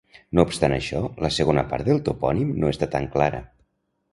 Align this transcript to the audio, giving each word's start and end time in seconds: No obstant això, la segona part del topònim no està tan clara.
No 0.37 0.43
obstant 0.47 0.73
això, 0.77 1.01
la 1.25 1.31
segona 1.35 1.65
part 1.75 1.91
del 1.91 2.01
topònim 2.09 2.57
no 2.65 2.73
està 2.77 2.89
tan 2.97 3.07
clara. 3.19 3.47